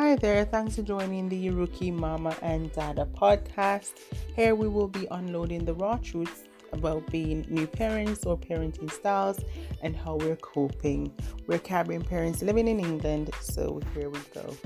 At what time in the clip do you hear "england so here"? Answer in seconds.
12.80-14.08